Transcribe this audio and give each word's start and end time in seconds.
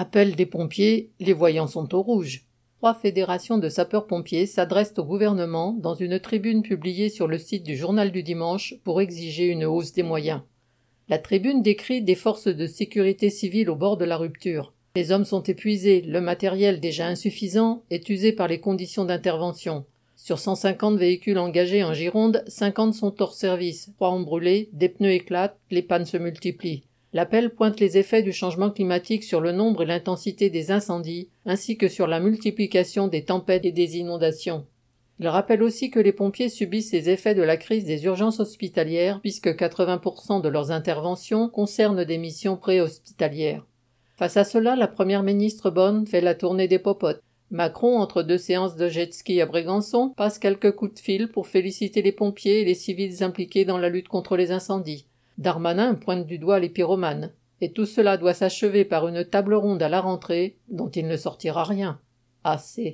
Appel 0.00 0.36
des 0.36 0.46
pompiers, 0.46 1.10
les 1.18 1.32
voyants 1.32 1.66
sont 1.66 1.92
au 1.92 2.02
rouge. 2.02 2.44
Trois 2.76 2.94
fédérations 2.94 3.58
de 3.58 3.68
sapeurs-pompiers 3.68 4.46
s'adressent 4.46 4.96
au 4.96 5.02
gouvernement 5.02 5.72
dans 5.72 5.96
une 5.96 6.20
tribune 6.20 6.62
publiée 6.62 7.08
sur 7.08 7.26
le 7.26 7.36
site 7.36 7.64
du 7.64 7.76
Journal 7.76 8.12
du 8.12 8.22
Dimanche 8.22 8.76
pour 8.84 9.00
exiger 9.00 9.46
une 9.46 9.64
hausse 9.64 9.92
des 9.92 10.04
moyens. 10.04 10.42
La 11.08 11.18
tribune 11.18 11.62
décrit 11.62 12.00
des 12.00 12.14
forces 12.14 12.46
de 12.46 12.68
sécurité 12.68 13.28
civile 13.28 13.68
au 13.70 13.74
bord 13.74 13.96
de 13.96 14.04
la 14.04 14.16
rupture. 14.16 14.72
Les 14.94 15.10
hommes 15.10 15.24
sont 15.24 15.42
épuisés, 15.42 16.02
le 16.02 16.20
matériel 16.20 16.78
déjà 16.78 17.08
insuffisant 17.08 17.82
est 17.90 18.08
usé 18.08 18.30
par 18.30 18.46
les 18.46 18.60
conditions 18.60 19.04
d'intervention. 19.04 19.84
Sur 20.14 20.38
150 20.38 20.96
véhicules 20.96 21.38
engagés 21.38 21.82
en 21.82 21.92
Gironde, 21.92 22.44
50 22.46 22.94
sont 22.94 23.20
hors 23.20 23.34
service, 23.34 23.90
trois 23.96 24.12
ont 24.12 24.20
brûlé, 24.20 24.68
des 24.72 24.90
pneus 24.90 25.14
éclatent, 25.14 25.58
les 25.72 25.82
pannes 25.82 26.06
se 26.06 26.18
multiplient. 26.18 26.84
L'appel 27.14 27.50
pointe 27.50 27.80
les 27.80 27.96
effets 27.96 28.22
du 28.22 28.32
changement 28.32 28.70
climatique 28.70 29.24
sur 29.24 29.40
le 29.40 29.52
nombre 29.52 29.82
et 29.82 29.86
l'intensité 29.86 30.50
des 30.50 30.70
incendies, 30.70 31.28
ainsi 31.46 31.78
que 31.78 31.88
sur 31.88 32.06
la 32.06 32.20
multiplication 32.20 33.08
des 33.08 33.24
tempêtes 33.24 33.64
et 33.64 33.72
des 33.72 33.96
inondations. 33.96 34.66
Il 35.20 35.28
rappelle 35.28 35.62
aussi 35.62 35.90
que 35.90 35.98
les 35.98 36.12
pompiers 36.12 36.48
subissent 36.48 36.92
les 36.92 37.10
effets 37.10 37.34
de 37.34 37.42
la 37.42 37.56
crise 37.56 37.84
des 37.84 38.04
urgences 38.04 38.40
hospitalières, 38.40 39.20
puisque 39.20 39.48
80% 39.48 40.42
de 40.42 40.48
leurs 40.48 40.70
interventions 40.70 41.48
concernent 41.48 42.04
des 42.04 42.18
missions 42.18 42.56
préhospitalières. 42.56 43.66
Face 44.16 44.36
à 44.36 44.44
cela, 44.44 44.76
la 44.76 44.86
première 44.86 45.22
ministre 45.22 45.70
Bonne 45.70 46.06
fait 46.06 46.20
la 46.20 46.34
tournée 46.34 46.68
des 46.68 46.78
popotes. 46.78 47.22
Macron, 47.50 47.98
entre 47.98 48.22
deux 48.22 48.36
séances 48.36 48.76
de 48.76 48.88
jet 48.88 49.12
ski 49.14 49.40
à 49.40 49.46
Brégançon, 49.46 50.10
passe 50.10 50.38
quelques 50.38 50.72
coups 50.72 50.94
de 50.94 50.98
fil 50.98 51.28
pour 51.28 51.46
féliciter 51.46 52.02
les 52.02 52.12
pompiers 52.12 52.60
et 52.60 52.64
les 52.64 52.74
civils 52.74 53.24
impliqués 53.24 53.64
dans 53.64 53.78
la 53.78 53.88
lutte 53.88 54.08
contre 54.08 54.36
les 54.36 54.52
incendies. 54.52 55.06
Darmanin 55.38 55.94
pointe 55.94 56.26
du 56.26 56.38
doigt 56.38 56.58
les 56.58 56.68
pyromanes. 56.68 57.32
Et 57.60 57.72
tout 57.72 57.86
cela 57.86 58.16
doit 58.16 58.34
s'achever 58.34 58.84
par 58.84 59.08
une 59.08 59.24
table 59.24 59.54
ronde 59.54 59.82
à 59.82 59.88
la 59.88 60.00
rentrée, 60.00 60.58
dont 60.68 60.88
il 60.90 61.08
ne 61.08 61.16
sortira 61.16 61.64
rien. 61.64 62.00
Assez. 62.44 62.86